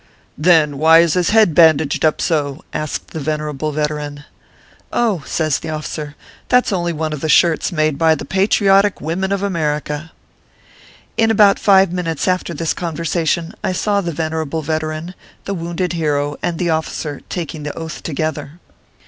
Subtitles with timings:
[0.51, 4.23] "Then, why is his head bandaged up so?" asked the venerable veteran."
[4.91, 6.15] Oh!" says the officer,"
[6.49, 10.11] that s only one of the shirts made by the patriotic wimmen of America."
[11.17, 15.13] In about five minutes after this conversation, I saw the venerable veteran,
[15.45, 18.59] the wounded hero, and the officer taking the Oath together.